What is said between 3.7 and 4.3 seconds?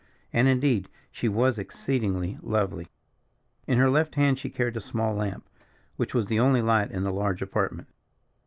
her left